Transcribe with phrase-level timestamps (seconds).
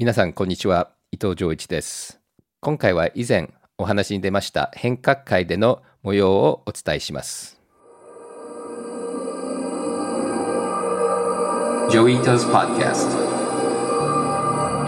[0.00, 0.92] 皆さんこんにちは。
[1.12, 2.22] 伊藤浄一です。
[2.62, 7.60] 今回は以前お話に出ました変革会での模様をお伝えします。
[11.90, 13.18] ジョイトズ・ポッドキャスト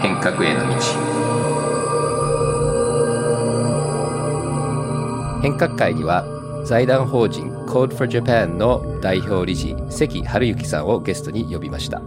[0.01, 0.73] 変革への道。
[5.43, 6.25] 変革会には
[6.65, 12.01] 財団法人 Code for Japan の代表理事関春之さんをゲストに呼びました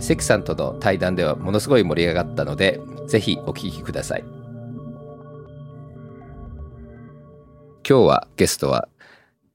[0.00, 4.24] 関さんとの対談ではものすごい盛り上がったのでぜひお聞きください。
[7.88, 8.86] 今日はゲストは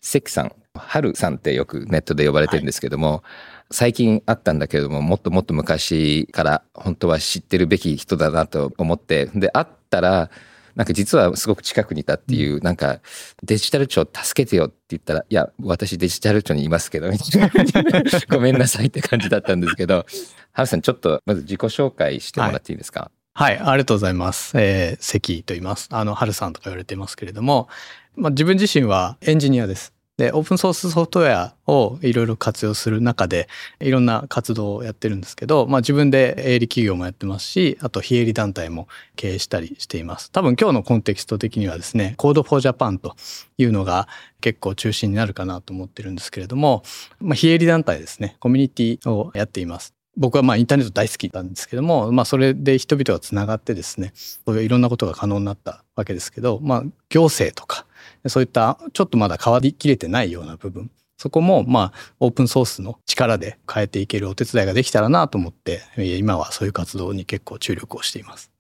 [0.02, 3.22] 関さん春さんってよくネットで呼ばれてるんですけども、はい、
[3.70, 10.32] 最近あったんだけれどももっともっと昔から本当は知ってるべき人だなと思ってで会ったら
[10.76, 13.00] なんか実はすごく近くにいたっていう、なんか
[13.44, 17.10] デジタル庁助けてよって言ったら、いや、私デジタル庁にいますけど、
[18.30, 20.06] ごめんなさいって感じだったんですけど、
[20.52, 24.54] ハルさんちょっとまず自己紹介してもらっていいですか、はい、はい、ありがとうございます。
[24.56, 25.90] えー、関と言います。
[25.92, 27.68] あの、ハルさんとか言われてますけれども、
[28.16, 29.94] まあ、自分自身はエンジニアです。
[30.24, 33.50] で、オープンソースソフトウェアをいろいろ活用する中で、
[33.82, 40.32] いろんな活動をやってるんですけど、まあ自分で営利企業もやってますし、あと非営利団体も経営したりしています。
[40.32, 43.18] 多分今日のコンテキスト的にはですね、Code for Japan と
[43.58, 44.08] いうのが
[44.40, 46.84] 結構中心になるかなと思ってるんですけれども、
[47.20, 49.94] まあ非営利団体ですね、コミュニティをやっています。
[50.16, 57.86] 僕はまあインターネット大好きなんですけども、まあそれで人々がつながってですね、そういういろんなことが可能になったわけですけど、まあ行政とか、
[58.28, 68.52] そういったちょっとまだ変わりきれてないような部分そこもまあオープンソースの力で変えていけるお手伝いができたらなと思って今はそういう活動に結構注力をしています。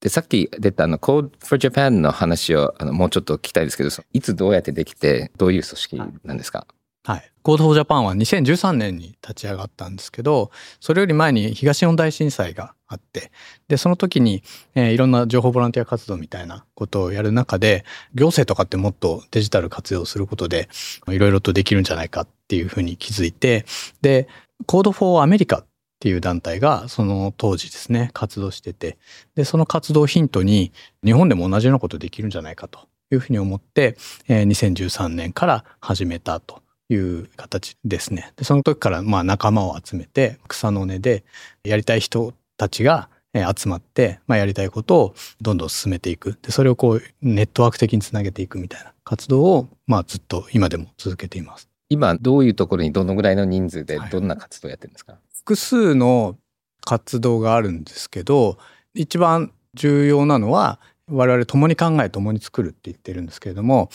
[0.00, 6.77] でさっき出たあの Code for Japan の話をあのもうちょっと聞きたいですけどいつどうやってできてどういう組織なんですか、はい
[7.08, 7.32] はい。
[7.42, 13.32] Code for Japan は2013年に立ち上がったんですけど、それより前に東日本大震災があって、
[13.66, 14.42] で、その時に、
[14.74, 20.68] えー、いろんな情報ボランティア活動みたいなことをやる中で、行政とかってもっとデジタル活用することで、
[21.08, 23.64] いろいろとできるんじゃないかっていうふうに気づいて、
[24.02, 24.28] で、
[24.66, 25.66] Code for America っ
[26.00, 28.98] ていう団体がその当時ですね、活動してて、
[29.34, 30.72] で、その活動ヒントに
[31.02, 33.96] 日本でも同じようなことできるんじゃないかというふうに思って、
[34.28, 38.32] えー、2013年から始めたという形ですね。
[38.36, 41.24] でその時からまあ仲間を集めて草の根で
[41.64, 43.08] やりたい人たちが
[43.56, 51.68] 集まって、まあ、やりたいことをどんどん進めていくでそれをこうネットワーク的につなげていくみたいな活動を、まあ、ずっと今でも続けています。
[51.90, 56.36] 今どういうところにどのぐらいの人数でどんな活動やってるんですか、はい、複数の
[56.84, 58.58] 活動があるんですけど
[58.94, 63.88] 一番重要なのは我々共に考え共に作るって言ってるんですけれども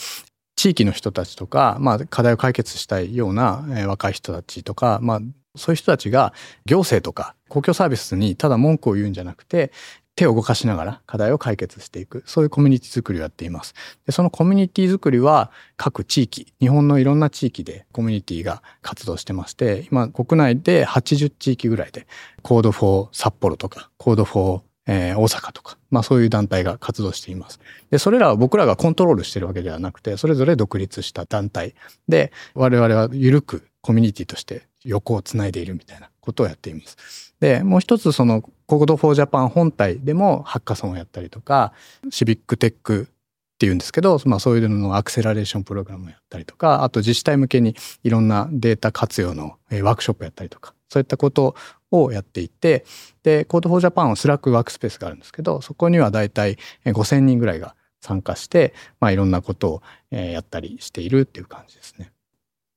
[0.64, 5.20] 地域の人たちとか、まあ、課題を解決したいような、え、若い人たちとか、まあ、
[5.56, 6.32] そういう人たちが
[6.64, 9.72] 行政とか公共サービスにただ文句を言うんじゃなくて、
[10.16, 13.74] 手を動かしながら課題を解決していく、そういうコミュニティ作りをやっています。
[14.06, 22.06] でそのコミュニティ作りは各地域、日本のいろんな地域でコミュニティが活動してまして、今国内で80地域ぐらいで、
[22.40, 27.60] Code for 札幌とか、 Code for えー、大阪とか、まあそういう団体が活動しています。
[27.90, 31.74] で、それらは僕らがコントロールしてるわけではなくて、それぞれ独立した団体
[32.08, 37.34] で、我々は緩くコミュニティとして横をつないでいるみたいなことをやっています。
[37.40, 41.72] で、もう一つその、 Code for Japan 本体でもハッカソンをやったりとか、
[42.10, 43.08] シビックテック
[43.54, 51.56] っていうんですけど、まあそういうののアクセラレーションプログラムをやったりとか、あと自治体向けにいろんなデータ活用のワークショップをやったりとか、そういったこと
[51.90, 52.84] をやっていて、
[53.24, 62.12] で、Code for Japan は Slack ワークスペースがあるんですけど、そこにはだいたい5000人ぐらいが参加して、まあいろんなことをやったりしているっていう感じですね。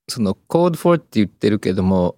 [0.08, 2.16] その Code for って言ってるけども、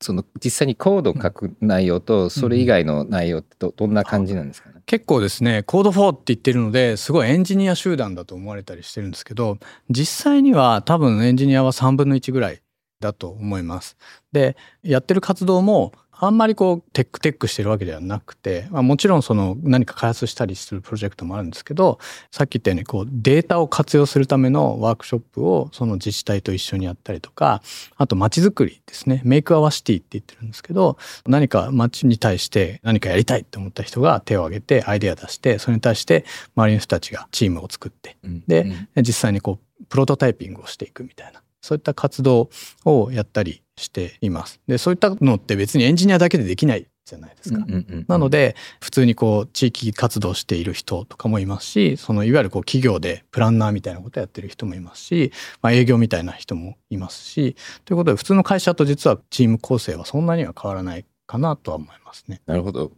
[0.00, 9.58] その実際にコードを書く内容とそれ以外の内容ってどどんな感じなんですかね、結構ですね Code for って言ってるのですごいエンジニア集団だと思われたりしてるんですけど
[9.88, 12.60] 実際には多分エンジニアは3分の1ぐらい
[13.00, 13.96] だと思います。
[14.32, 21.98] でやってる活動もあんまりこうテックテックしてるわけではなくて、まあ、もちろんその何か開発したりするプロジェクトもあるんですけど
[22.30, 27.62] さっき言ったようにこうデータを活用するためのワークショップをその自治体と一緒にやったりとか
[27.96, 29.20] あと街づくりですね。
[29.24, 30.96] メイクアワシティって言ってるんですけど
[31.26, 36.24] 何か街に対して何かやりたいって思った人が手を挙げてアイデア出してそれに対して
[36.56, 38.16] 周りの人たちがチームを作って、
[38.46, 42.48] で実際にこうプロトタイピングをしていくみたいなそういった活動
[42.84, 44.60] をやったりしています。
[44.68, 47.66] で、そういったのって別にエンジニアだけでできないじゃないですか。
[48.06, 62.40] なので、普通にこう、地域活動している人とかもいますし、そのいわゆるこう企業でプランナーみたいなことをやってる人もいますし、まあ、営業みたいな人もいますし、ということで、普通の会社と実はチーム構成はそんなには変わらないかなとは思いますね。
[62.46, 62.92] なるほど。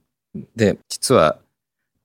[0.56, 1.38] で、実は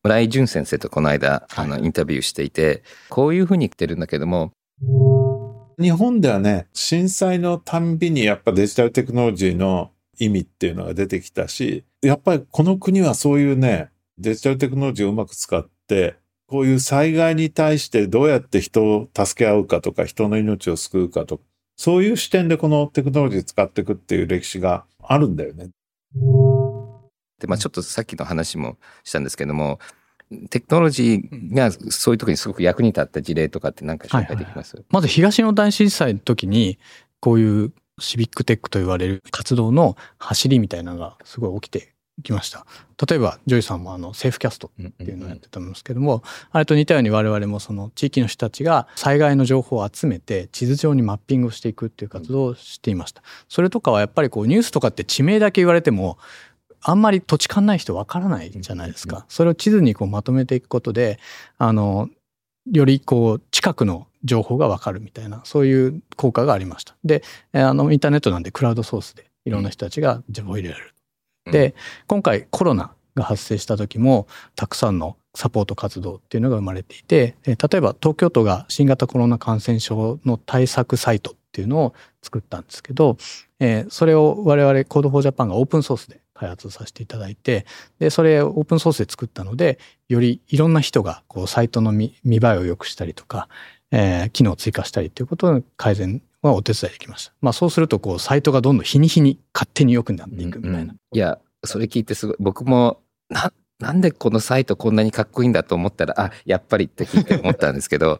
[0.03, 4.51] 村井淳先生とこの間、あの、インタビューしていて、こういうふうに言ってるんだけども、
[5.79, 16.15] 日本ではね、震災のたんびにやっぱデジタルテクノロジーの意味っていうのが出てきたし、やっぱりこの国はそういうね、デジタルテクノロジーをうまく使って、
[16.47, 21.43] こういう災害に対してどうやって人を助け合うかとか、人の命を救うかとか、
[21.75, 25.69] そういう視点でこのテクノロジー使っていくっていう歴史があるんだよね。
[27.39, 29.79] で、まあちょっとさっきの話もしたんですけども、
[30.49, 36.77] テクノロジーがそういう時にすごく役に立った事例とかって何か紹介できます、はいはい、まず東日本大震災の時に
[37.19, 42.65] こういうシビックテックと言われる活動の走りみたいなのがすごい起きてきました。
[43.07, 53.23] 例えば、ジョイさんもあの、 Safecast っていうのをやってたんですけども、あれと似たように我々もその地域の人たちが災害の情報を集めて地図上にマッピングをしていくっていう活動をしていました。
[53.49, 56.17] それとかはやっぱりこうニュースとかって地名だけ言われても、
[56.83, 59.25] あんまり土地勘ない人わからないじゃないですか。
[59.29, 61.19] それを地図にこうまとめていくことで、
[61.57, 62.09] あの、
[62.71, 66.95] よりこう近くの情報がわかるみたいな、そういう効果がありました。
[67.03, 70.93] で、あの、インターネットなんでクラウドソースでいろんな人たちが情報を入れられる。
[71.51, 71.75] で、
[72.07, 83.17] 今回コロナが発生した時も、たくさんのサポート活動っていうのが生まれていて、例えば東京都が新型コロナ感染症の対策サイトっていうのを作ったんですけど、
[83.59, 87.65] えそれを我々 Code for Japan がオープンソースで開発させていただいて、
[87.99, 89.79] で、それオープンソースで作ったので、
[90.09, 93.47] よりいろんな人がこうサイトの見見栄えを良くしたりとか、
[93.91, 97.33] えー、機能を追加したりということの改善はお手伝いできました。
[97.41, 100.79] まあそうするとこうサイトがどんどん日に日に勝手に良くなっていくみたいな。
[100.79, 102.99] うんうん、いや、それ聞いてすごい、僕も
[103.79, 108.19] な、んでこのサイトこんなにかっこいいんだと思ったら、あ、やっぱりって聞いて思ったんですけど、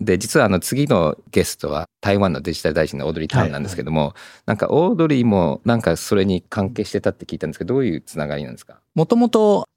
[0.00, 4.16] で、実はあの次のゲストは台湾のデジタル大臣のオードリー・タンなんですけども、はいはい、
[4.46, 8.80] なんかオードリーもなんかそれに関係してたって聞いたんですけど、どういうつながりなんですか？
[8.94, 9.68] もともと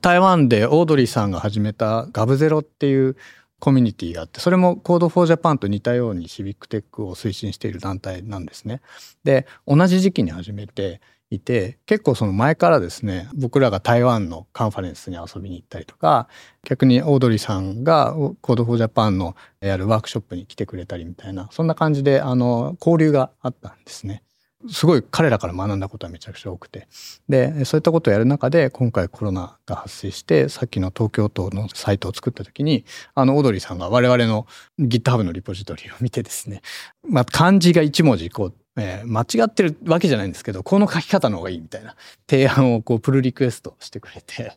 [0.00, 3.16] 台湾でオードリーさんが始めた g0v っていう
[3.58, 8.82] コミュニティがあって、それも Code for Japan と似たようにシビックテックを推進している団体なんですね。
[9.24, 11.00] で、同じ時期に始めて、
[11.30, 16.28] いて結構その前からですね僕らが台湾のカンファレンスに遊びに行ったりとか
[16.64, 24.22] 逆にオードリーさんが Code for Japan のやるワークショップに来てくれたりみたいなそんな感じであの交流があったんですね。
[24.68, 26.88] すごい彼らから学んだことはめちゃくちゃ多くて
[27.28, 32.84] でそういったことをやる中で今回コロナが発生してさっきの東京都のサイトを作った時に
[33.14, 34.46] あのオードリーさんが我々の
[34.80, 36.62] GitHub のリポジトリを見てですね、
[37.08, 41.96] まあ、漢字が1文字こうえー、間違ってるわけじゃないんですけど、この書き方の方がいいみたいな
[42.28, 44.52] 提案をこうプルリクエストしてくれて、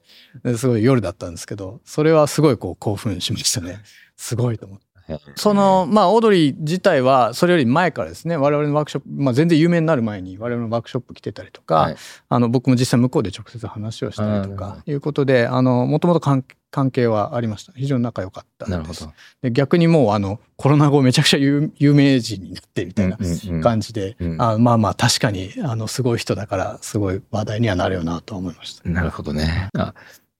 [0.57, 3.79] すごい夜だったんですけど、それはすごいこう興奮しましたね。
[4.17, 4.88] すごいと思って。
[5.35, 11.95] その、まあ、オードリー自体は、それより前からですね、我々のワークショップ、まあ、全然有名になる前に、我々のワークショップ来てたりとか、はい、
[12.29, 16.43] あの、僕も実際向こうで直接話をしたりとか、いうことで、あの、もともと関
[16.91, 17.73] 係はありました。
[17.75, 19.09] 非常に仲良かったです。
[19.41, 23.17] で逆にもう、あの、コロナ後めちゃくちゃ有名人になってみたいな
[23.61, 28.89] 感じで、あまあまあ、確かに、あの、すごい人だから、すごい話題にはなるよなと思いました。
[28.89, 29.69] なるほどね。
[29.73, 29.93] あ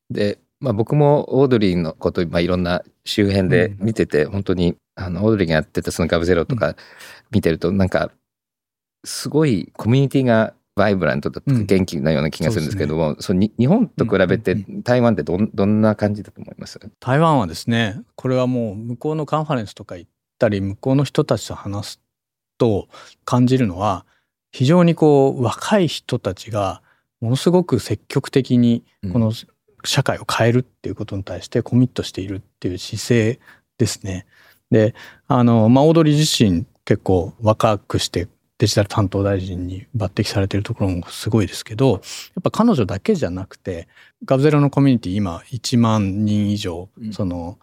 [0.09, 6.75] で、まあ僕もオードリーのこと、まあいろんな周辺で見てて、本当に、あの、オードリーがやってたそのガブゼロとか
[7.31, 8.11] 見てると、なんか、
[9.05, 16.79] すごいコミュニティがバイブラントと元気なような気がするんですけども、うん、そ、ね、日本と比べて台湾ってどどんな感じだと思います？
[16.99, 22.01] 台湾はですね、これはもう向こうのカンファレンスとか行ったり、向こうの人たちと話す
[22.57, 22.87] と
[23.25, 24.05] 感じるのは、
[24.51, 26.81] 非常にこう若い人たちが
[27.19, 29.33] ものすごく積極的にこの
[29.83, 33.39] 社会を変えるっていうことに対してコミットしているっていう姿勢
[33.77, 34.25] ですね。
[34.71, 34.93] で、
[35.27, 38.27] あの、まあ、オードリー自身結構若くして
[38.59, 42.01] デジタル担当大臣に抜擢されてるところもすごいですけど、やっ
[42.43, 43.87] ぱ彼女だけじゃなくて、
[44.25, 47.57] ガブゼロのコミュニティ今1万人以上、その、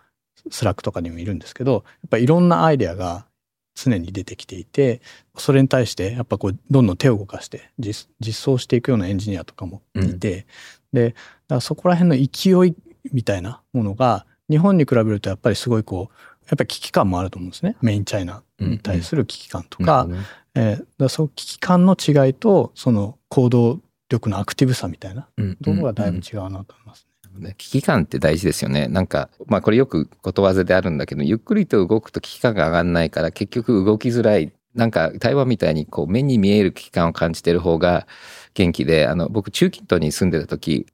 [0.51, 3.27] Slack とかにもいるんですけど、やっぱいろんなアイデアが
[3.75, 5.03] 常に出てきていて、
[5.37, 10.45] それに対してやっぱこう、どんどん手を動かして実装していくようなエンジニアとかもいて、うん、
[10.93, 11.15] で、
[11.49, 12.75] だそこら辺の勢い
[13.13, 16.15] みたいなものが日本に比べるとやっぱりすごいこう
[16.49, 20.25] やっぱり危機感もあると思うんですね main China に対する危機感とか,、うんうんね
[20.55, 25.29] えー、だその危機感の違いとその行動力のアクティブさみたいな
[25.63, 27.07] ところがだいぶ違うなと思います
[27.39, 27.55] ね。
[27.59, 28.89] 危機感って大事ですよね。
[28.89, 34.53] なんか、まあこれよくことわざであるんだけど、ゆっくりと動くと危機感が上がんないから結局動きづらい。
[34.77, 38.07] なんか台湾みたいにこう目に見える危機感を感じてる方が
[38.55, 40.87] 元気で、あの僕中近東に住んでた時、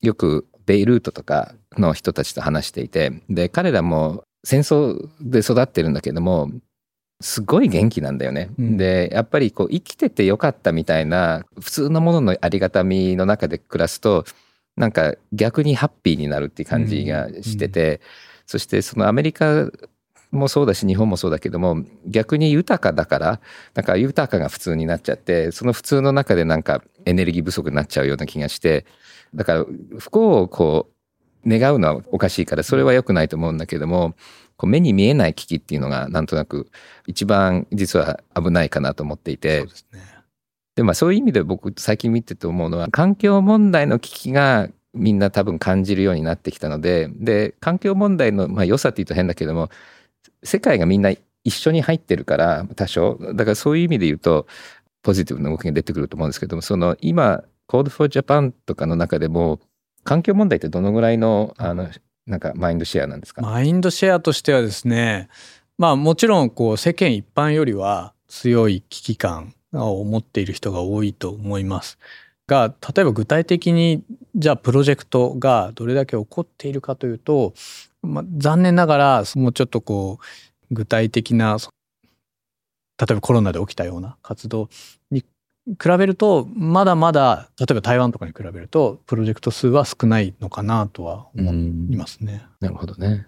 [0.00, 6.50] よくベイルートとかの人たちと話していて、で、彼らも戦争で育ってるんだけども、
[7.20, 8.50] すごい元気なんだよね。
[8.58, 14.24] うん、で、やっぱりこう生きててよかったみたいな普通のもののありがたみの中で暮らすと、
[14.76, 18.00] なんか逆にハッピーになるっていう感じがしてて、
[18.46, 19.70] そしてそのアメリカ
[20.30, 23.40] もそうだし日本もそうだけども逆に豊かだから
[23.74, 28.84] なんか豊かが普通になっちゃってその普通の中でなんかエネルギー不足になっちゃうような気がして
[29.34, 29.64] だから
[29.98, 30.88] 不幸をこ
[31.44, 34.14] う願うのはおかしいからそれは良くないと思うんだけども
[34.56, 36.68] こう目に見えない危機っていうのがなんとなく
[37.06, 39.60] 一番実は危ないかなと思っていて。
[39.60, 39.68] そう
[40.78, 49.70] でまあそういう意味で僕最近見てて思うのは環境問題の危機がみんな多分感じるようになってきたのでで環境問題のまあ良さっていうと変だけども
[50.42, 51.10] 世界がみんな
[51.44, 53.18] 一緒に入ってるから多少。
[53.34, 54.46] だからそういう意味で言うと
[55.02, 59.60] ポジティブな動きが出てくると思うんですけどもその今 Code for Japan とかの中でも
[60.04, 61.88] 環境問題ってどのぐらいのあの
[62.26, 65.28] なんかマインドシェアなんですか、マインドシェアとしてはですね
[65.78, 71.98] まあもちろんこう世間一般よりは強い危機感を持っている人が多いと思います
[72.46, 74.02] が例えば具体的に
[74.34, 77.54] じゃあプロジェクトがどれだけ起こっているかというと、
[78.08, 80.18] まあ、残念ながらもうちょっとこ
[80.70, 81.58] う具体的な
[82.98, 84.68] 例えばコロナで起きたような活動
[85.10, 85.24] に
[85.80, 92.44] 比べるとまだまだ例えば台湾とかに比べるとプロジェクト数は少ないのかなとは思いますね。
[92.60, 93.26] なるほどね。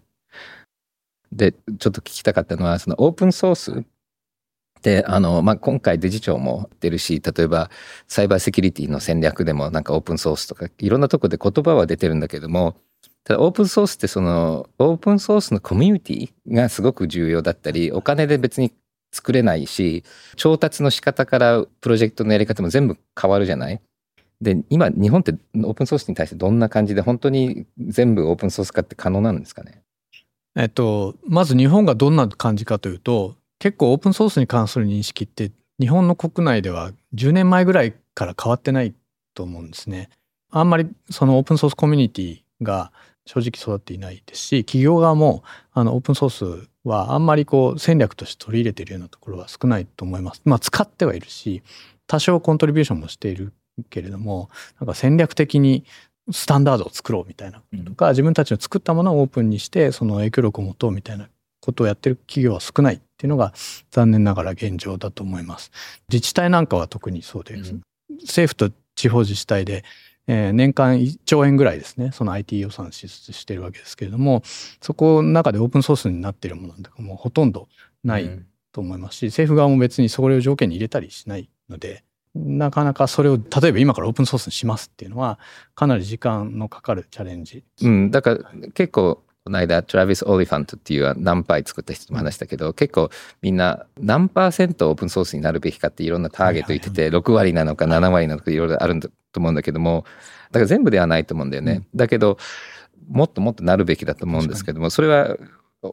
[1.32, 3.84] でちょっと聞きたかったのはそのオープンソース
[4.82, 7.70] であの、まあ、今回デジ庁も出るし例えば
[8.08, 12.76] サイバーセキュリティの戦略でもなんかオープンソースとかいろんなとこで言葉は出てるんだけども
[13.24, 18.72] ただオープンソースってそのオープンソースのコミュニティがすごく重要だったりお金で別に
[19.12, 20.04] 作れないし
[20.36, 23.80] 調達の仕方からプロジェクトのやり方も全部変わるじゃない？
[24.40, 29.82] で今日本ってオープンソースに対してどんな感じで本当に全部オープンソース化って可能なんですかね？
[30.56, 38.94] えっと、まず日本がどんな感じかというと結構オープンソースに関する認識って日本の国内では10年前ぐらいから変わってない
[39.34, 40.08] と思うんですね。
[40.50, 42.92] あんまりそのオープンソースコミュニティが
[43.26, 50.42] 正直育っていないですし企業側もあのオープンソースはあんまりこう戦略として取り入れているようなところは少ないと思います。
[50.44, 51.62] まあ使ってはいるし
[52.06, 53.52] 多少コントリビューションもしている
[53.90, 54.50] けれども
[54.80, 55.84] なんか戦略的に
[56.32, 61.28] スタンダードを作ろうみたいなとか、自分たちの作ったものをオープンにしてその影響力を持とうみたいな
[61.60, 63.52] ことをやってる企業は少ないっていうのが
[63.90, 65.70] 残念ながら現状だと思います。
[66.08, 67.72] 自治体なんかは特にそうです。
[67.72, 67.82] うん、
[68.22, 69.84] 政府と地方自治体で、
[70.32, 72.12] えー、年間1兆円ぐらいですね。
[72.12, 74.42] その IT 予算支出してるわけですけれども
[74.80, 77.68] そこの中でオープンソースになっているものなんかもうほとんど
[78.04, 78.30] ない
[78.70, 82.04] と思いますし、うん、政府側も別にそれを条件に入れたりしないので
[82.36, 85.40] なかなかそれを例えば今からオープンソースにしますっていうのは
[85.74, 87.64] かなり時間のかかるチャレンジ。
[87.82, 88.38] うん、だから
[88.72, 93.10] 結構この間トラビス・オリファントっていう何パイ作った人とも話したけど結構
[93.42, 100.04] みんな何パーセントオープンソースになるべきかっていろんなターゲット言ってて6割なのか7割なのかいろいろあると思うんだけども
[100.52, 101.82] だから全部ではないと思うんだよね。
[101.96, 102.38] だけど
[103.08, 105.36] もっともっとなるべきだと思うんですけどもそれは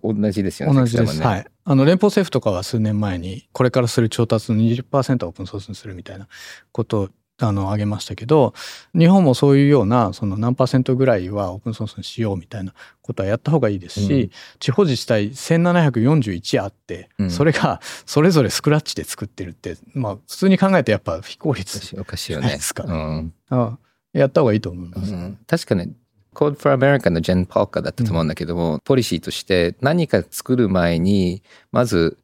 [0.04, 0.80] 同じですよね。
[0.80, 1.20] 同じです。
[1.20, 1.46] ね、はい。
[1.64, 6.28] あの、連邦政府とかは数年前に、これからする調達の20%オープンソースにするみたいな
[6.74, 8.54] ことを、あの、挙げましたけど、
[8.98, 14.30] 日本もそういうような、その何パーセントぐらいはオープンソースにしようみたいなことはやった方がいいですし、うん、
[14.60, 22.50] 地方自治体1741あって、うん、それがそれぞれスクラッチで作ってるって、まあ、普通に考えてやっぱ非効率おかしいよね。
[22.50, 22.84] ですか。
[22.86, 23.78] うん、あ
[24.14, 25.14] やった方がいいと思います。
[25.46, 25.94] 確かに
[26.34, 32.18] Code for America のジェン・パーカーだったと思うんだけども、うん、ポリシーとして何か作る前にまず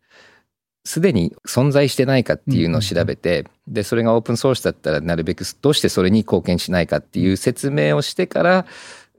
[0.86, 8.66] すでに存在してないかっていうのを調べて、でそれがオープンソースだったらなるべくどうしてそれに貢献しないかっていう説明をしてから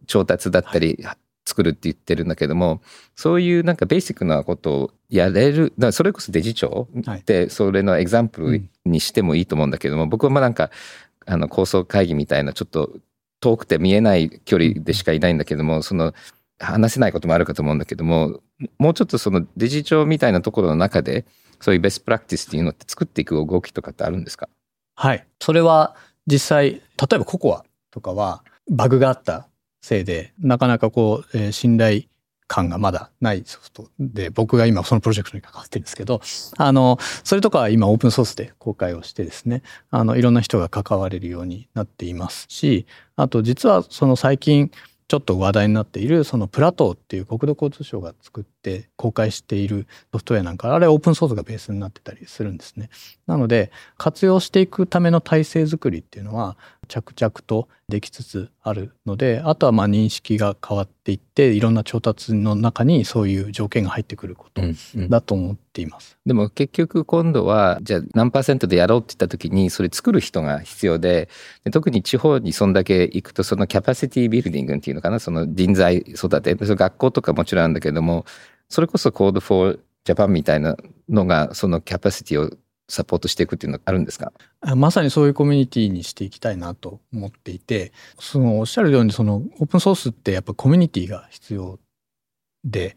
[0.06, 1.02] 調達だったり
[1.46, 2.82] 作るって言ってるんだけども
[3.16, 10.70] そういうなんかベーシックなことをやれるだからそれこそデジ庁ってそれのエグザンプルにしてもいいと思うんだけども、僕はまあなんか
[11.26, 12.90] あの構想会議みたいなちょっと
[13.40, 16.12] 遠くて見えない距離でしかいないんだけどもその
[16.58, 18.40] 話せないこともあるかと思うんだけども
[18.78, 21.24] もうちょっとそのデジ帳みたいなところの中で
[21.60, 24.48] そういうベストプラクティスっていうのって作っていく動きとかってあるんですか？
[24.96, 25.26] はい。
[25.40, 25.96] それは
[26.26, 26.80] 実際例
[27.14, 29.48] えばココアとかはバグがあった
[29.82, 32.02] せいでなかなかこう、えー、信頼
[32.46, 36.20] 感がまだないソフトで、僕が今そのプロジェクトに関わってるんですけど、
[36.58, 44.70] あの、それとかは今オープンソースで公開をしてですね、あの、いろんな人が関われるようになっていますし、あと実はその最近、
[45.06, 52.88] ちょっと話題になっているそのプラトーっていう国土交通省が作って公開しているソフトウェアなんかあれオープンソースがベースになってたりするんですね。
[53.26, 64.62] なので活用していくための体制づくりっていうのは着々とできつつあるのであとはまあ認識が変わっていっていろんな調達の中にそういう条件が入ってくること
[65.08, 66.16] だと思っています。
[66.24, 71.28] でも結局今度はじゃあ何パーセントでやろうって言った時にそれ作る人が必要で
[71.64, 78.24] で特に地方にそんだけ行くとそのキャパシティビルディングっていうのかなその人材育てその学校とかもちろんあるんだけども
[78.68, 80.76] それこそ Code for Japan みたいな
[81.08, 82.50] のがそのキャパシティを
[82.88, 84.32] サポートしていくっていうのはあるんですか？
[84.76, 91.78] まさにそういうコミュニティにしていきたいなと思っていてそのおっしゃるようにそのオープンソースってやっぱコミュニティが必要
[92.64, 92.96] で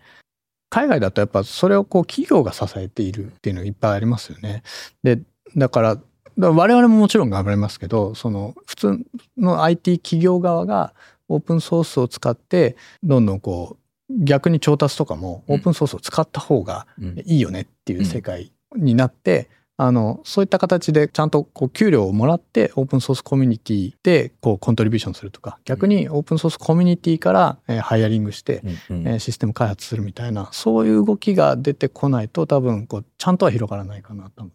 [0.70, 4.64] 海外だとやっぱそれをこう企業が支えているっていうのがいっぱいありますよね。
[5.04, 5.22] で
[5.56, 5.98] だから
[6.38, 9.00] 我々ももちろん頑張りますけどその普通
[9.38, 10.94] の IT 企業側が
[11.30, 13.78] オープンソースを使ってどんどんこ
[14.10, 16.86] う逆に調達とかもオープンソースを使った方が
[17.26, 19.50] いいよねっていう世界になって、
[19.80, 28.64] あのそういった形でちゃんとこう給料をもらってオープンソースコミュニティでこうコントリビューションするとか逆にオープンソースコミュニティから、えハイアリングして、
[29.06, 34.54] えシステム開発するみたいなそういう動きが出てこないと多分こうちゃんとは広がらないかなと思い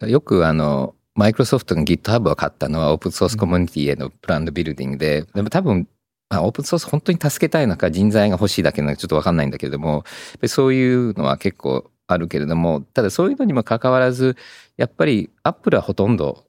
[0.00, 0.10] ます。
[0.10, 5.86] よくあのマイクロソフトが GitHub を買ったのはオープンソースコミュニティへのブランドビルディングで、でも多分
[6.32, 10.04] オープンソース本当に助けたいのか人材が欲しいだけなのかちょっとわかんないんだけれども
[10.46, 14.36] そういうのは結構あるけれどもただそういうのにもかかわらず
[14.76, 16.44] やっぱりアップルはほとんど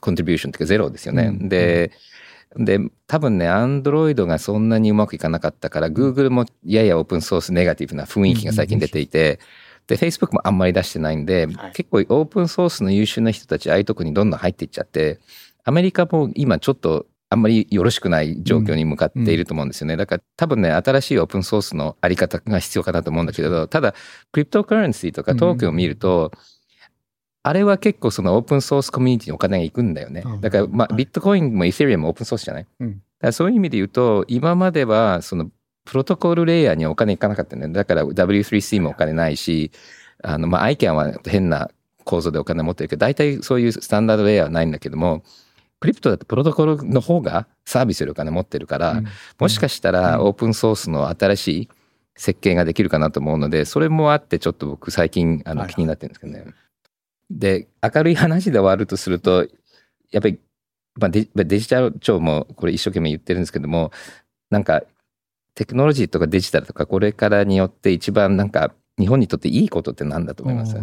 [0.00, 1.24] コントリビューションっていうかゼロですよね。
[1.24, 1.92] うん、で、
[2.56, 9.38] で、多分ね、アンドロイドがそんなにうまくいかなかったから、グーグルもややオープンソースネガティブな雰囲気が最近出ていて、
[9.86, 15.20] で、Facebook もあんまり出してないんで、はい、結構オープンソースの優秀な人たち、ああいうとこにどんどん入っていっちゃって、
[15.64, 19.96] アメリカも今ちょっとあんまりよろしくない状況に向かっていると思うんですよね。
[19.96, 23.94] だから多分ね、新しいオープンソースのあり方が必要かなと思うんだけど、ただ、
[24.32, 26.32] クリプトカレンシーとかトークンを見ると、
[27.44, 30.24] あれは結構そのオープンソースコミュニティにお金が行くんだよね。
[30.40, 35.50] だから、まあ、ビットコインもイセリアムもオープンソースじゃない、だからそういう意味で言うと、今まではその
[35.84, 37.74] プロトコルレイヤーにお金行かなかったんだよね。
[37.74, 39.70] だから W3C もお金ないし、
[40.22, 41.70] あの、まあ、ICANN は変な
[42.04, 45.22] 構造でお金持ってるけど、大体そういうスタンダードレイヤーはないんだけども、
[45.80, 49.06] クリプトだとプロトコルの方がサービスよりお金持ってるから、うん、
[49.38, 51.68] もしかしたらオープンソースの新しい
[52.16, 56.40] 設計ができるかなと思うので、それもあってちょっと僕最近あの気になってるんですけどね。
[56.40, 56.54] はい
[57.32, 59.46] で、明るい話で終わるとすると、
[60.10, 60.40] やっぱり、
[60.98, 63.92] まあデ、デジタル庁もこれ一生懸命言ってるんですけども、
[64.50, 64.82] なんか、
[65.54, 70.74] テクノロジーとかデジタルとかこれからによって一番なんか日本にとっていいことって何だと思います？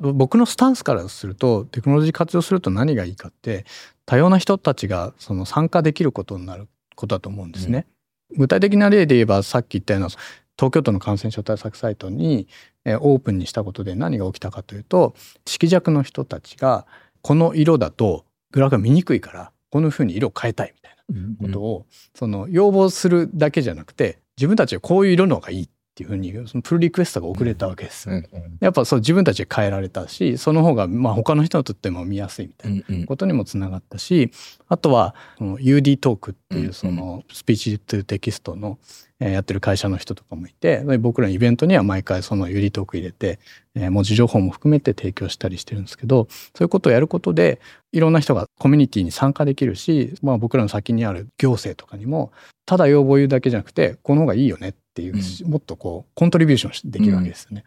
[0.00, 3.64] 僕のスタンスからするとテクノロジー活用すると何がいいかって
[4.04, 7.86] 多様な人たちがその参加できることになることだと思うんですね。
[8.30, 12.46] うん、具体的な例で言えばさっき言ったような東京都の感染症対策サイトに
[12.86, 15.14] オープンにしたことで何が起きたかというと
[15.46, 16.86] 色弱の人たちが
[17.22, 20.96] この色だとグラフが見にくいからこのふうに色を変えたいみたい
[21.40, 28.10] なことを、その要望するだけじゃなくて自分たちはこういう色の方がいいっていうふうにそのプルリクエストが遅れたわけです。
[28.60, 34.30] やっぱそう自分たちで変えられたしその方がまあ他の人にとっても見やすいみたいなことにもつながったし
[34.68, 38.78] あとは UD トークっていうそのスピーチトゥテキストの
[39.18, 43.38] やってる会社の人とかもいて僕らのイベントには毎回そのユリトーク入れて
[43.74, 47.60] 文字情報も含めて提供したりしてるんですけどそういうことをやることで
[47.92, 52.30] いろんな人がコミュニティに参加できるし、まあ、僕らの先にある行政とかにも
[52.66, 57.64] ただ要望言うだけじゃなくてこの方がいいよねっていう、うん、もっとこうコントリビューションできるわけですよね。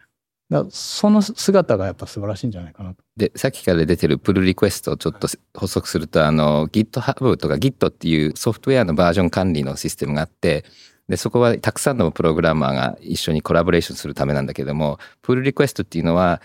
[0.50, 2.96] だその姿がやっぱ素晴らしいんじゃないかなと。
[3.16, 10.64] で、さっきから出てるプルリクエストをちょっと補足すると、あの、GitHub とか Git っていうソフトウェアのバージョン管理のシステムがあって、
[11.10, 16.40] で、そこはたくさんのプログラマーが一緒にコラボレーションするためなんだけども、プールリクエストっていうのは、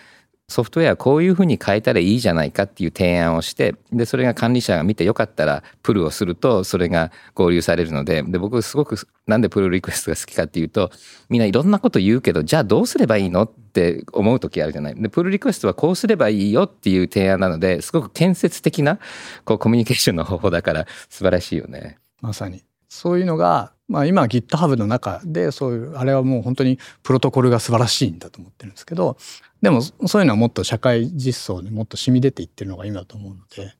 [0.47, 8.95] ソフトウェアこういうふうに変えたらいいじゃないかっていう提案をして、で、それが管理者が見てよかったらプルをすると、それが合流されるので、で、僕すごく
[9.27, 10.91] なんでプルリクエストが好きかっていうと、
[11.29, 14.95] みんないろんなこと言うけど、じゃあどうすればいいのって思う時あるじゃない。
[14.95, 18.99] で、プルリクエストはこうすればいいよっていう提案なので、すごく建設的な
[19.45, 21.97] こうコミュニケーションの方法だから素晴らしいよね。
[22.21, 22.63] まさに。
[22.95, 29.17] そういうのがまあ、今 GitHub の中でそういうあれはもう本当にプロトコルが素晴らしいんだと思ってるんですけど
[29.61, 33.73] でもそういうのはもっと社会実装にもっと染み出ていってるのが今だと思うので。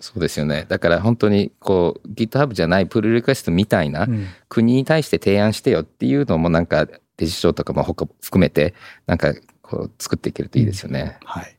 [0.00, 0.66] そうですよね。
[0.68, 4.08] だから本当にこう GitHub じゃないプルリクエストみたいな、
[4.48, 8.74] 国に対して提案してよっていうのもなんかデジタルとかも他含めて
[9.06, 11.18] なんかこう作っていけるといいですよね。
[11.22, 11.56] うん、はい。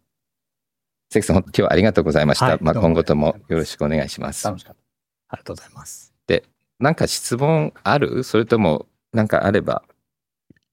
[1.10, 2.46] 関さん今日はありがとうございました。
[2.46, 4.46] はい、まあ今後ともよろしくお願いします。
[4.46, 4.82] 楽しかった。
[5.30, 6.13] ありがとうございます。
[6.80, 8.24] なんか質問ある？
[8.24, 9.84] それともなんかあれば？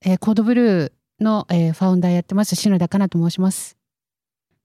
[0.05, 3.77] えー、 CODE BLUE の、えー、ファウンダーやってます篠田かなと申します。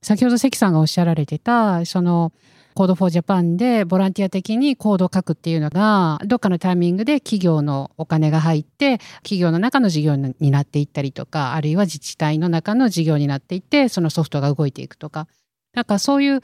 [0.02, 2.32] 先ほど関さんがおっしゃられてたその
[2.76, 15.30] Code for Japan でボランティア的にコードを書くっていうのが、どっかのタイミングで企業のお金が入って、企業の中の事業になっていったりとか、あるいは自治体の中の事業になっていって、そのソフトが動いていくとか。
[15.74, 16.42] なんかそういう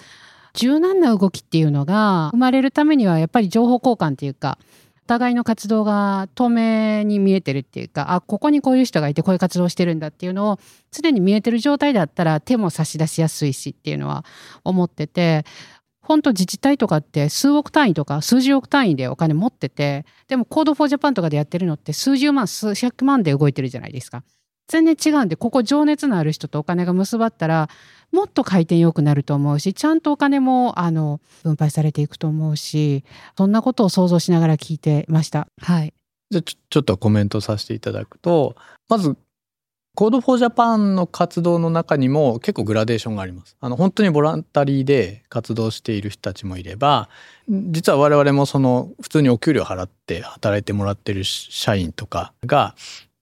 [0.54, 4.58] 柔軟な動きっていうのが生まれるためにはやっぱり情報交換っていうか、
[5.06, 10.60] お互いの活動が透明に見えてるっていうか、あ、ここにこういう人がいてこういう活動してるんだっていうのを
[10.92, 14.24] 常に見えてる状態だったら手も差し出しやすいしっていうのは
[14.64, 15.44] 思ってて、
[16.02, 24.24] 本当自治体とかって数億単位とか数十億単位でお金持ってて、でも Code for Japan とかでやってるのって数十万、数百万で動いてるじゃないですか。
[24.68, 27.70] 全然違うんで、ここ情熱のある人とお金が結ばったら、
[28.12, 33.04] もっと回転良くなると思うし、ちゃんとお金も、あの、分配されていくと思うし、
[33.38, 35.48] そんなことを想像しながら聞いてました。
[35.62, 35.94] はい。
[36.30, 38.56] じゃちょちょっとコメントさせていただくと、
[38.90, 39.16] まず、
[39.94, 43.58] コードフォージャパンの活動の中にも結構グラデーションがあります。
[43.60, 47.10] あの本当にボランタリーで活動している人たちもいれば、
[47.50, 52.74] 実は我々もその普通にお給料払って働いてもらってる社員とかが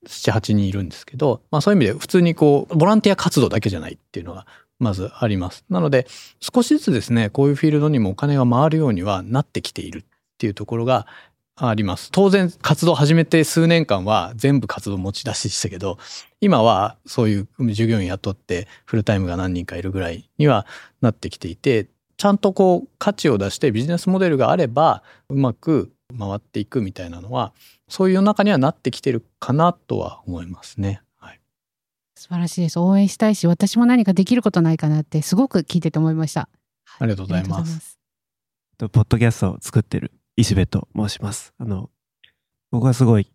[0.05, 4.45] 7、8人いるんですけど、まあそういう意味で普通にこうボランティア活動だけじゃないっていうのが
[4.79, 5.65] まずあります。
[5.69, 6.07] なので
[6.39, 10.03] 少しずつですね、こういうフィールドにもお金が回るようにはなってきているっ
[10.37, 11.05] ていうところが
[11.55, 12.09] あります。
[12.11, 15.97] 当然活動始めて数年間は全部活動持ち出しでしたけど、
[16.39, 20.65] 今はそういう従業員雇ってフルタイムが何人かいるぐらいには
[21.01, 27.53] なってきていて、ちゃんとこう価値を出してビジネスモデルがあればうまく回っていくみたいなのは、
[27.89, 31.01] そういう世の中にはなってきてるかなとは思いますね。
[32.19, 32.79] はい、素晴らしいです。
[32.79, 36.49] 応援したいし、私も何かできることないかなってすごく聞いてて思いました。
[36.99, 37.97] ありがとうございます。
[38.77, 41.53] ポッドキャストを作ってる石部と申します。
[41.57, 41.89] あの、
[42.71, 43.31] 僕はすごい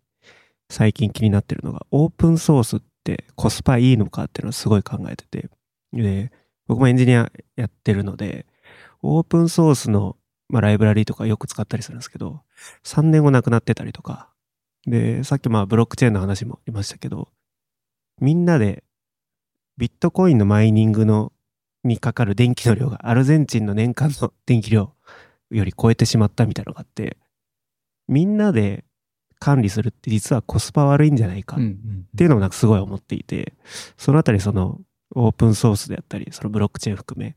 [0.70, 5.48] 最近気になってるのが、オープンソースってコスパいいのかっていうのをすごい考えてて、
[5.92, 6.32] で、
[6.66, 8.46] 僕もエンジニアやってるので、
[9.02, 10.16] オープンソースの、
[10.48, 12.42] まあ、ライブラリーとかよく使ったりするんですけど、
[12.84, 14.30] 3年後なくなってたりとか、
[14.86, 17.28] で、さっきまあブロックチェーンの話もありましたけど、
[18.20, 18.84] みんなで
[19.76, 21.32] ビットコインのマイニングの
[21.82, 24.94] にかかる電気の量がアルゼンチンの年間の電気量
[25.50, 27.18] より超えてしまったみたいなのがあって、
[28.08, 28.84] みんなで
[29.38, 31.58] 管理するって実はコスパ悪いんじゃないかっ
[32.16, 33.52] ていうのもなんかすごい思っていて、
[33.98, 34.80] そのあたりその
[35.14, 37.36] オープンソースであったり、そのブロックチェーン含め、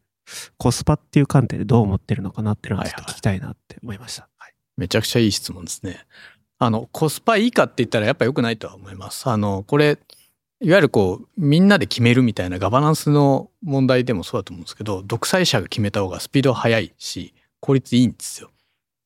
[0.57, 4.23] コスパっていう観点でどう思ってるのかなっていうのがちょっと聞きたいなって思いました。
[4.23, 6.05] はいはい、めちゃくちゃいい質問ですね。
[6.59, 9.29] あの、コスパいいかって言ったらやっぱ良くないとは思います。
[9.29, 9.99] あの、これ、
[10.59, 18.49] いわゆるこう、みんなで決めるみたいなガバナンスの問題でもそうだと思うんですけど、独裁者が決めた方がスピード速いし、効率いいんですよ。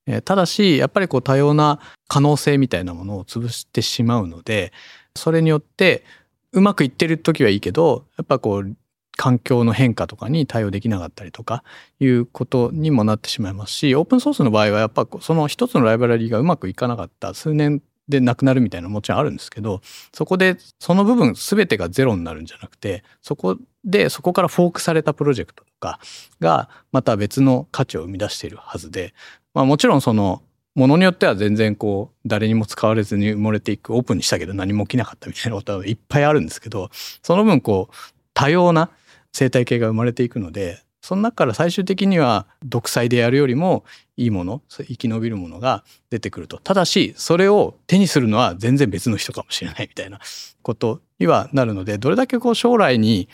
[0.08, 4.72] えー、ただし、やっぱりこう多様な可能性みたいなものを潰してしまうので、
[5.16, 6.06] それによって
[6.54, 8.76] うまくいってる時はいいけど、やっぱこう
[9.18, 11.64] 環境の変化とかに対応できなかったりとか
[12.00, 19.82] いうことにもなってしまいますし、オープンソースの場合はやっぱその一つのライブラリーがうまくいかなかった数年でなくなるみたいなのもちろんあるんですけど、
[20.14, 26.00] そこでその部分全てがゼロになるんじゃなくて、そこでそこからフォークされたプロジェクトとか
[26.40, 29.14] がまた別の価値を生み出しているはずで、
[29.54, 30.42] まあもちろんその
[30.76, 37.96] ものによっては全然こう誰にも使われずに埋もれていくオープンにしたけど何も起きなかったみたいなことはいっぱいあるんですけど、その分こう
[38.34, 38.90] 多様な
[39.34, 43.84] 生態系が生まれていくので、その中から最終的には独裁でやるよりも
[44.22, 50.20] いいもの生き延びるものが出てくるとただしそれを手にするのは全然別の人かもしれないみたいな
[50.62, 53.30] ことにはなるのでどれだけこう将来に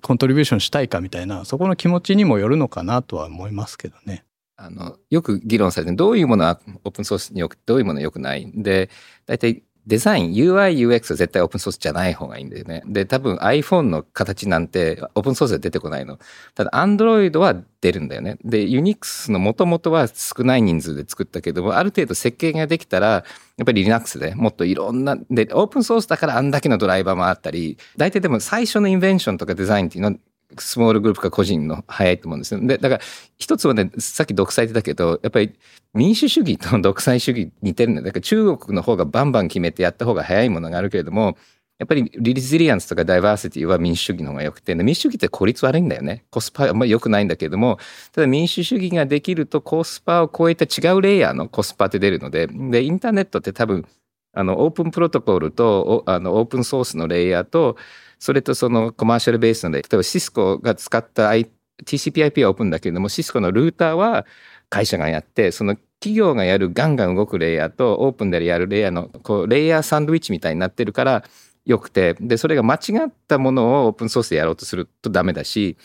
[0.00, 4.24] コントリビューションしたいかみたいなそこの気持ちにもよるのかなとは思いますけどね。
[4.56, 8.90] あのよく議論されてどういうものはオープンソースによくどういうものはよくないで
[9.26, 12.82] 大体デザイン、UI、UX は絶対オープンソースじゃない方がいいんだよね。
[12.86, 16.18] で、多分 iPhone の形なんてオープンソースで出てこないの。
[16.54, 18.38] ただ Android は出るんだよね。
[18.44, 23.24] で、Unix の元々は少ない人数で作ったけども、ある程度設計ができたら、や
[23.62, 30.16] っぱり Linux でもっといろんな、で、オープンソースだからあんだけのドライバーもあったり、大体でも最初のインベンションとかデザインっていうのは
[30.58, 32.60] スモールグループか個人の早いと思うんですよ。
[32.60, 33.00] で、だから
[33.38, 35.52] 一つはね、さっき独裁って言ったけど、やっぱり
[35.94, 38.06] 民主主義と独裁主義似てるんだよ。
[38.06, 41.36] だから中国の方がバンバン決めてやった方が早いものがあるけれども、
[41.78, 46.24] やっぱりリジリアンスとかダイバーシティは民主主義の方が良くて、民主主義って効率悪いんだよね。
[46.30, 47.78] コスパあんまり良くないんだけれども、
[48.12, 53.84] ただ民主主義ができるとコスパを超えた違うレイヤーのコスパって出るので、で、インターネットって多分、
[54.32, 57.76] あの、オープンプロトコルと、あの、オープンソースのレイヤーと、
[58.22, 64.26] それとそのコマーシャルベースので、例えばシスコが使った TCPIP はオープンだけれども、シスコのルーターは
[64.68, 71.24] 会社がやって、その企業がやるガンガン動くレイヤーとオープンでやるレイヤーのこうレイヤーサンドイッチみたいになってるから
[71.64, 75.76] よくて、で、それが間違ったものをオープンソースでやろうとするとダメだし、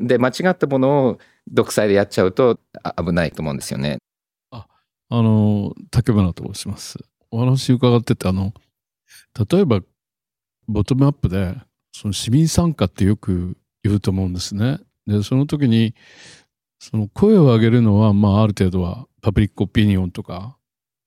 [0.00, 2.58] で、間違ったものを独裁でやっちゃうと
[2.96, 3.98] 危ないと思うんですよね。
[4.50, 4.66] あ
[5.10, 6.98] あの、竹村と申します。
[7.30, 8.54] お話伺ってて、あの、
[9.50, 9.82] 例えば、
[10.68, 11.54] ボトムアップで、
[11.98, 14.80] その市民参加ってよく言うと思うんですね。
[15.06, 15.94] で、その時に、
[16.78, 20.58] その声を上げるのは、まあ、ある程度はパブリックオピニオンとか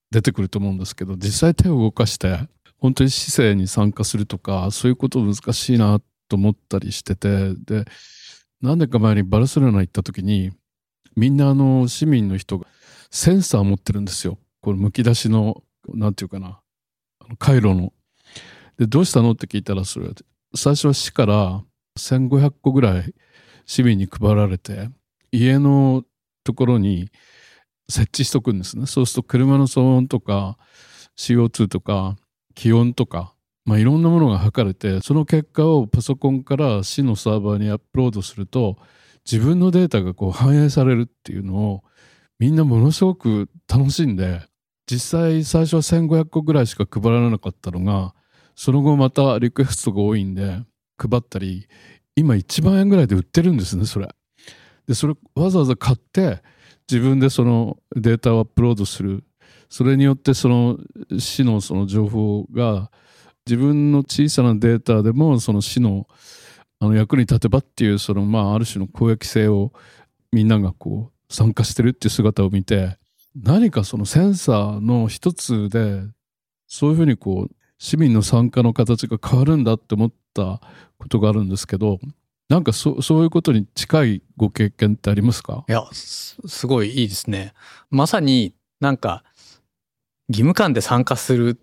[0.09, 2.39] 出てくると思うんですけど、実際手を動かして、
[2.79, 7.85] 本当に市政に参加するとか、そういうこと難しいなと思ったりしてて、で、
[8.59, 10.49] 何年か前にバルセロナ行った時に、
[11.15, 12.65] みんなあの市民の人が
[13.11, 14.39] センサー持ってるんですよ。
[14.59, 15.61] このむき出しの、
[15.93, 16.59] なんていうかな、
[17.37, 17.93] 回路の。
[18.79, 19.33] で、どうしたの？
[19.33, 20.09] って聞いたら、それ、
[20.55, 21.63] 最初は市から
[21.97, 23.13] 1500個ぐらい
[23.65, 24.89] 市民に配られて、
[25.31, 26.03] 家の
[26.43, 27.11] ところに
[27.89, 28.85] 設置しとくんですね。
[28.85, 30.57] そうすると車の騒音とか
[31.17, 32.15] CO2 とか
[32.55, 33.33] 気温とか、
[33.65, 38.77] まあ、いろんなものが測れて、その結果をパソコンから市のサーバーにアップロードすると、
[39.29, 41.83] 自分のデータがこう反映されるっていうのを
[42.39, 44.41] みんなものすごく楽しんで、
[44.89, 48.15] 実際最初は1500個ぐらいしか配られなかったのが、
[48.61, 50.61] その後またリクエストが多いんで
[50.97, 51.69] 配ったり、
[52.17, 54.09] 今1万円ぐらいで売ってるんですね、それ。
[54.85, 56.43] で、それわざわざ買って
[56.91, 59.23] 自分でそのデータをアップロードする。
[59.69, 60.77] それによってその
[61.17, 62.91] 市のその情報が
[63.47, 66.05] 自分の小さなデータでもその市の
[66.81, 69.71] あの役に立てばっていうそのまあある種の公益性を
[70.33, 72.97] みんながこう参加してるっていう姿を見て
[73.41, 76.01] 何かそのセンサーの一つで
[76.67, 80.61] そういうふうにこう市民の参加の形が変わるんだって思った
[80.99, 81.99] ことがあるんですけど
[82.49, 85.65] なんかそそういうことに近いご経験ってありますか？
[85.69, 87.53] いや、すごいいいですね。
[87.91, 89.23] まさになんか
[90.29, 91.59] 義務感で参加する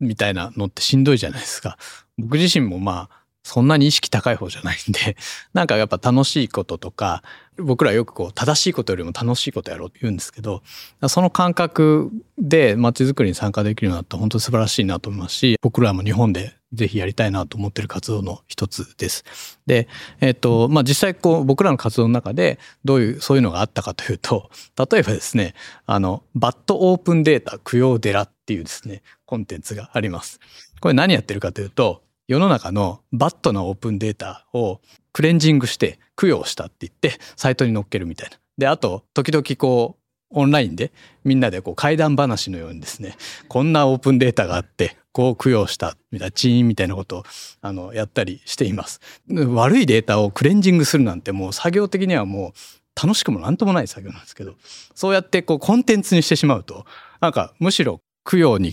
[0.00, 1.76] みたいなのってしんどいじゃないですか。
[2.16, 5.16] 僕自身もまあそんなに意識高い方じゃないんで、
[5.52, 7.22] なんかやっぱ楽しいこととか、
[7.56, 10.62] 僕らよくこう正しいことよりも楽しいことやろうって言うんですけど、
[11.08, 19.24] その感覚で街づくりに参加できるようになったら本当に素晴らしいなと思いますし、僕らも日本でぜひやりたいなと思ってる活動の一つです。
[19.66, 19.88] で、
[20.20, 24.50] えっ、と、まあ、実際こう僕らの活動の中でどういう、そういうのがあったかというと、
[24.90, 25.54] 例えばですね、
[25.86, 30.40] あの、バッドオープンデータ供養寺っていうですね、コンテンツがあります。
[30.80, 34.80] これ何やってるかというと、世の中のバッドなオープンデータを
[35.12, 38.38] クレンジングして供養したって言ってサイトに載っけるみたいな。
[38.56, 40.90] で、あと、時々こう、オンラインで
[41.22, 43.16] みんなでこう怪談話のようにですね、
[43.48, 47.24] こんなオープンデータがあって、こう供養したみたいな、チーンみたいなことを
[47.60, 49.00] あのやったりしています。
[49.28, 54.56] 悪いデータをクレンジングするなんてもう作業的にはもう楽しくもなんともない作業なんですけど、
[54.94, 56.84] そうやってこうコンテンツにしてしまうと、
[57.20, 58.72] なんかむしろ供養に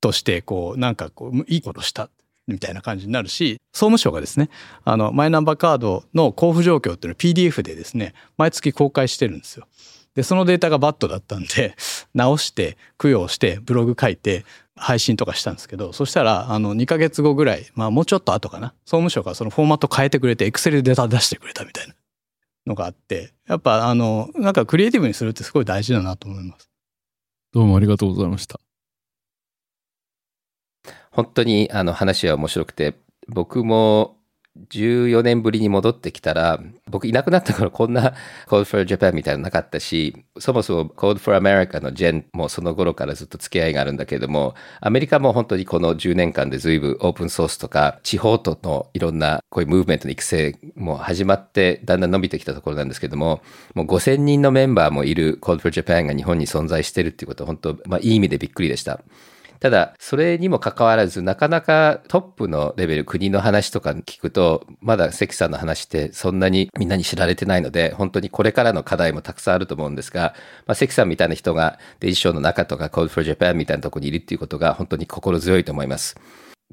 [0.00, 2.10] としてこうなんかこういいことした
[2.48, 4.50] みたいな感じになるし、総務省がですね、
[4.84, 9.66] あの、マイナンバーカードの交付状況っていうのを PDF でですね、毎月公開してるんですよ。
[10.14, 11.76] で、そのデータがバッドだったんで、
[12.14, 14.44] 直して、供養して、ブログ書いて、
[14.78, 21.94] 配信とかしたんですけど、そしたら、あの、2ヶ月後ぐらい、まあもうちょっと後かな、総務省がそのフォーマット変えてくれて、Excel でデータ出してくれたみたいな
[22.66, 26.70] のがあって、やっぱあの、なんかクリエイティブにするってすごい大事だなと思います。
[27.52, 28.60] どうもありがとうございました。
[31.18, 32.94] 本当にあの話は面白くて、
[33.26, 34.18] 僕も
[34.70, 38.14] 14年ぶりに戻ってきたら、僕いなくなった頃こんな
[38.46, 53.42] Code for Japan みたいなのなかったし、そもそも Code for America のジェンもその頃からずっと付き合いがあるんだけれども、アメリカも本当にこの10年間で随分オープンソースとか地方とのいろんなこういうムーブメントの育成も始まってだんだん伸びてきたところなんですけども、
[53.74, 59.00] もう5000人のメンバーもいる Code for Japan が日本に存在してるっていうことは本当、まあいい意味でびっくりでした。
[59.60, 70.34] ただ、それにもかかわらず、なかなかトップのレベル、国の話とか聞くと、まだ関さんの話ってそんなにみんなに知られてないので、本当にこれからの課題もたくさんあると思うんですが、
[70.66, 76.16] まあ、関さんみたいな人がデジショーの中とか Code for Japan みたいなところにいるっていうことが本当に心強いと思います。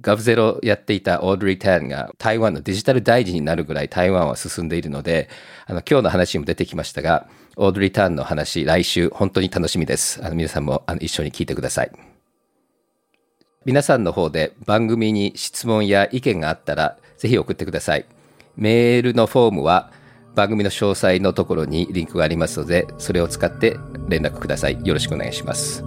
[0.01, 5.29] ガブゼロやっていたオードリー・タンが台湾のデジタル大臣になるぐらい台湾は進んでいるので、
[5.65, 10.19] あの今日の話にも出てきましたが、オードリー・タンの話、来週本当に楽しみです。
[10.23, 12.14] あの皆さんもあの一緒に聞いてください。
[13.65, 18.05] 皆さんの方で番組に質問や意見があったらぜひ送ってください。
[18.55, 19.91] メールのフォームは
[20.35, 24.79] 番組の詳細のところにリンクがありますので、それを使って連絡ください。
[24.85, 25.83] よろしくお願いします。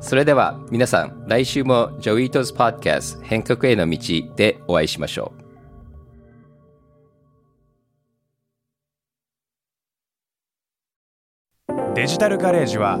[0.00, 3.98] それでは皆さん、来週もジョイートズ・パッドキャスト変革への道
[4.36, 5.42] でお会いしましょう。
[11.94, 13.00] デジタルガレージは